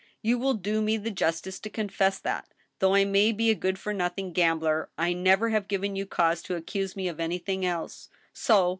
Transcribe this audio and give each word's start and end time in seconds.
You 0.23 0.39
will 0.39 0.55
do 0.55 0.81
me 0.81 0.97
the 0.97 1.11
justice 1.11 1.59
to 1.59 1.69
confess 1.69 2.17
that, 2.17 2.47
though 2.79 2.95
I 2.95 3.05
may 3.05 3.31
be 3.31 3.51
a 3.51 3.53
good 3.53 3.77
for 3.77 3.93
nothing 3.93 4.33
gambler, 4.33 4.89
I 4.97 5.13
never 5.13 5.49
have 5.49 5.67
given 5.67 5.95
you 5.95 6.07
cause 6.07 6.41
to 6.41 6.55
ac 6.55 6.63
cuse 6.63 6.95
me 6.95 7.07
of 7.07 7.19
anything 7.19 7.63
else. 7.63 8.09
So 8.33 8.69